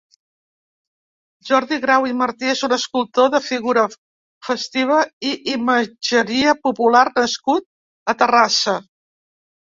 Jordi 1.49 1.77
Grau 1.83 2.07
i 2.11 2.15
Martí 2.21 2.49
és 2.53 2.63
un 2.67 2.73
escultor 2.77 3.29
de 3.35 3.41
figura 3.49 3.83
festiva 4.49 4.99
i 5.33 5.35
imatgeria 5.53 6.57
popular 6.65 7.05
nascut 7.21 7.69
a 8.13 8.19
Terrassa. 8.25 8.77